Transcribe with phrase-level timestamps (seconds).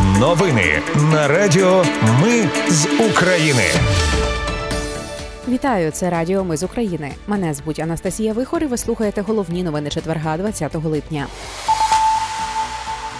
[0.00, 1.84] Новини на Радіо
[2.22, 3.62] Ми з України.
[5.48, 7.12] Вітаю, це Радіо Ми з України.
[7.26, 11.26] Мене звуть Анастасія Вихор і Ви слухаєте головні новини четверга, 20 липня.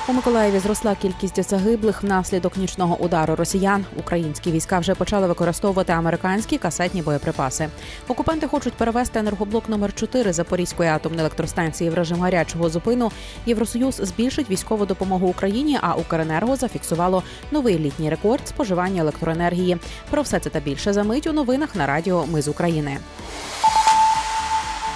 [0.09, 3.85] У Миколаєві зросла кількість загиблих внаслідок нічного удару росіян.
[3.99, 7.69] Українські війська вже почали використовувати американські касетні боєприпаси.
[8.09, 13.13] Окупанти хочуть перевести енергоблок номер 4 Запорізької атомної електростанції в режим гарячого зупину.
[13.47, 15.79] Євросоюз збільшить військову допомогу Україні.
[15.83, 19.79] А Укренерго зафіксувало новий літній рекорд споживання електроенергії.
[20.11, 22.99] Про все це та більше за мить у новинах на радіо Ми з України.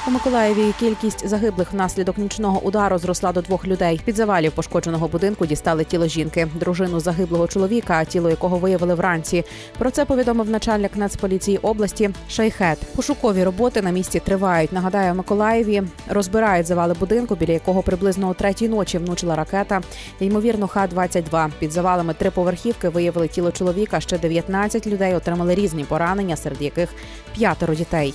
[0.08, 4.00] У Миколаєві кількість загиблих внаслідок нічного удару зросла до двох людей.
[4.04, 9.44] Під завалів пошкодженого будинку дістали тіло жінки, дружину загиблого чоловіка, тіло якого виявили вранці.
[9.78, 12.78] Про це повідомив начальник Нацполіції області Шейхет.
[12.96, 14.72] Пошукові роботи на місці тривають.
[14.72, 19.80] Нагадаю, Миколаєві розбирають завали будинку, біля якого приблизно о третій ночі внучила ракета.
[20.20, 21.50] Ймовірно, Х-22.
[21.58, 24.00] Під завалами три поверхівки виявили тіло чоловіка.
[24.00, 26.88] Ще 19 людей отримали різні поранення, серед яких
[27.34, 28.14] п'ятеро дітей.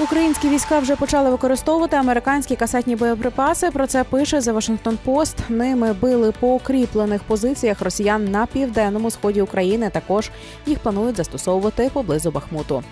[0.00, 3.70] Українські війська вже почали використовувати американські касетні боєприпаси.
[3.70, 5.34] Про це пише The Washington Post.
[5.48, 9.90] Ними били по укріплених позиціях росіян на південному сході України.
[9.90, 10.30] Також
[10.66, 12.82] їх планують застосовувати поблизу Бахмуту.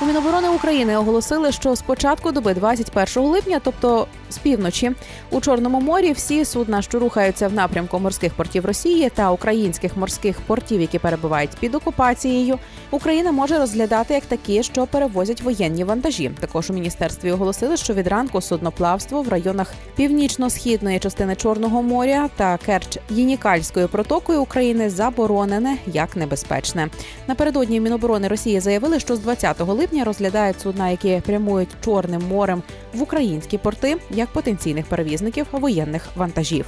[0.00, 4.92] У Міноборони України оголосили, що з початку доби 21 липня, тобто з півночі,
[5.30, 10.40] у Чорному морі всі судна, що рухаються в напрямку морських портів Росії та українських морських
[10.40, 12.58] портів, які перебувають під окупацією,
[12.90, 16.30] Україна може розглядати як такі, що перевозять воєнні вантажі.
[16.40, 22.58] Також у міністерстві оголосили, що від ранку судноплавство в районах північно-східної частини Чорного моря та
[22.66, 26.88] керч єнікальською протокою України заборонене як небезпечне.
[27.26, 32.62] Напередодні Міноборони Росії заявили, що з 20 липня розглядають судна, які прямують Чорним морем
[32.94, 36.66] в українські порти, як потенційних перевізників воєнних вантажів.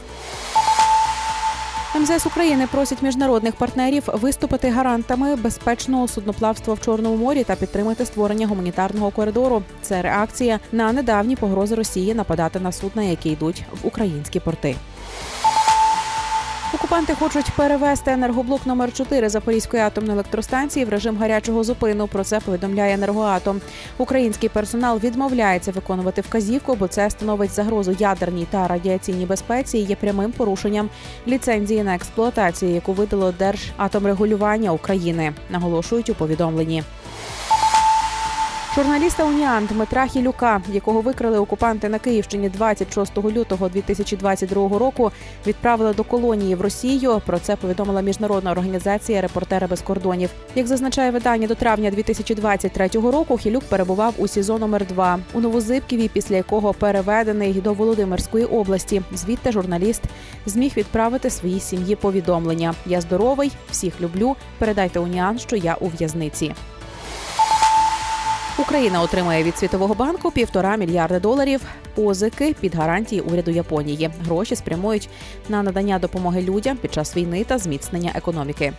[2.00, 8.46] МЗС України просить міжнародних партнерів виступити гарантами безпечного судноплавства в Чорному морі та підтримати створення
[8.46, 9.62] гуманітарного коридору.
[9.82, 14.76] Це реакція на недавні погрози Росії нападати на судна, які йдуть в українські порти.
[16.86, 22.06] Окупанти хочуть перевести енергоблок номер 4 Запорізької атомної електростанції в режим гарячого зупину.
[22.06, 23.60] Про це повідомляє енергоатом.
[23.98, 29.78] Український персонал відмовляється виконувати вказівку, бо це становить загрозу ядерній та радіаційній безпеці.
[29.78, 30.88] і Є прямим порушенням
[31.28, 35.32] ліцензії на експлуатацію, яку видало Держатомрегулювання України.
[35.50, 36.82] Наголошують у повідомленні.
[38.76, 45.12] Журналіста Уніан Дмитра Хілюка, якого викрили окупанти на Київщині 26 лютого 2022 року,
[45.46, 47.22] відправили до колонії в Росію.
[47.26, 50.30] Про це повідомила міжнародна організація Репортери без кордонів.
[50.54, 56.08] Як зазначає видання до травня 2023 року, Хілюк перебував у СІЗО номер 2 у Новозибківі,
[56.08, 59.02] після якого переведений до Володимирської області.
[59.12, 60.02] Звідти журналіст
[60.46, 64.36] зміг відправити своїй сім'ї повідомлення: Я здоровий, всіх люблю.
[64.58, 66.54] Передайте Уніан, що я у в'язниці.
[68.58, 71.60] Україна отримає від світового банку півтора мільярда доларів
[71.94, 74.10] позики під гарантії уряду Японії.
[74.24, 75.08] Гроші спрямують
[75.48, 78.72] на надання допомоги людям під час війни та зміцнення економіки.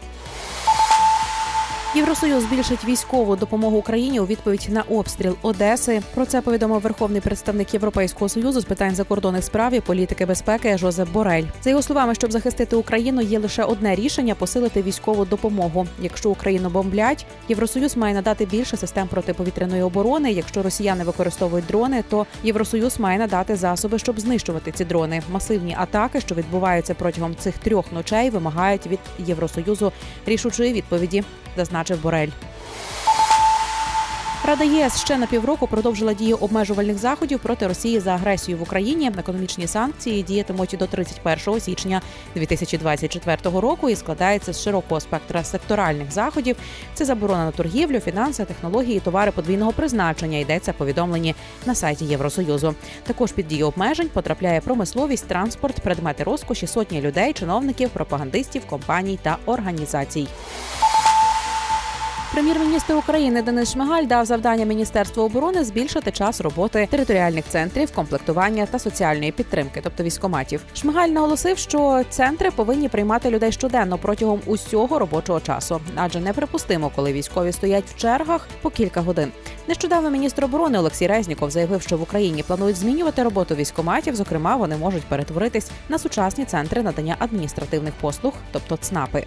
[1.95, 6.01] Євросоюз збільшить військову допомогу Україні у відповідь на обстріл Одеси.
[6.13, 11.09] Про це повідомив верховний представник Європейського союзу з питань закордонних справ і політики безпеки Жозеп
[11.09, 11.43] Борель.
[11.61, 15.87] За його словами, щоб захистити Україну, є лише одне рішення посилити військову допомогу.
[16.01, 20.31] Якщо Україну бомблять, євросоюз має надати більше систем протиповітряної оборони.
[20.31, 25.21] Якщо росіяни використовують дрони, то євросоюз має надати засоби, щоб знищувати ці дрони.
[25.31, 29.91] Масивні атаки, що відбуваються протягом цих трьох ночей, вимагають від євросоюзу
[30.25, 31.23] рішучої відповіді
[31.77, 32.31] зазначив Борель.
[34.47, 39.11] Рада єС ще на півроку продовжила дію обмежувальних заходів проти Росії за агресію в Україні.
[39.19, 42.01] Економічні санкції діятимуть до 31 січня
[42.35, 46.55] 2024 року і складаються з широкого спектра секторальних заходів.
[46.93, 50.37] Це заборона на торгівлю, фінанси, технології, товари подвійного призначення.
[50.37, 52.75] Йдеться повідомлені на сайті Євросоюзу.
[53.03, 59.37] Також під дію обмежень потрапляє промисловість, транспорт, предмети розкоші, сотні людей, чиновників, пропагандистів, компаній та
[59.45, 60.27] організацій.
[62.37, 68.79] Прем'єр-міністр України Денис Шмигаль дав завдання Міністерству оборони збільшити час роботи територіальних центрів комплектування та
[68.79, 70.61] соціальної підтримки, тобто військоматів.
[70.73, 77.13] Шмигаль наголосив, що центри повинні приймати людей щоденно протягом усього робочого часу, адже неприпустимо, коли
[77.13, 79.31] військові стоять в чергах по кілька годин.
[79.67, 84.15] Нещодавно міністр оборони Олексій Резніков заявив, що в Україні планують змінювати роботу військоматів.
[84.15, 89.25] Зокрема, вони можуть перетворитись на сучасні центри надання адміністративних послуг, тобто ЦНАПи.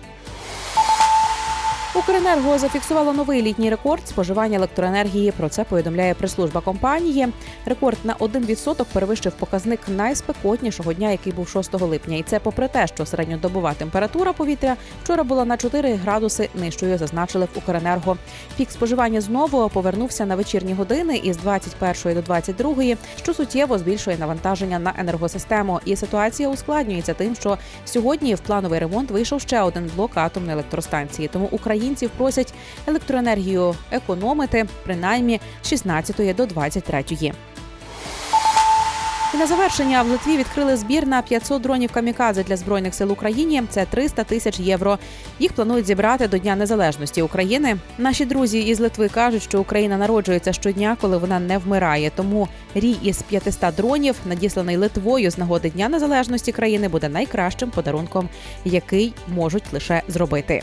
[1.95, 5.33] Укренерго зафіксувало новий літній рекорд споживання електроенергії.
[5.33, 7.29] Про це повідомляє прес-служба компанії.
[7.67, 12.17] Рекорд на 1% перевищив показник найспекотнішого дня, який був 6 липня.
[12.17, 17.45] І це попри те, що середньодобова температура повітря вчора була на 4 градуси нижчою, зазначили
[17.55, 18.17] в Укренерго.
[18.57, 22.75] Пік споживання знову повернувся на вечірні години із 21 до 22,
[23.23, 25.81] що суттєво збільшує навантаження на енергосистему.
[25.85, 31.29] І ситуація ускладнюється тим, що сьогодні в плановий ремонт вийшов ще один блок атомної електростанції.
[31.29, 31.49] Тому
[31.81, 32.55] українців просять
[32.87, 37.05] електроенергію економити принаймні з 16 до 23.
[39.35, 43.63] І на завершення в Литві відкрили збір на 500 дронів камікадзе для збройних сил України.
[43.71, 44.99] Це 300 тисяч євро.
[45.39, 47.77] Їх планують зібрати до Дня Незалежності України.
[47.99, 52.11] Наші друзі із Литви кажуть, що Україна народжується щодня, коли вона не вмирає.
[52.17, 58.29] Тому рій із 500 дронів, надісланий Литвою з нагоди Дня Незалежності країни, буде найкращим подарунком,
[58.65, 60.63] який можуть лише зробити.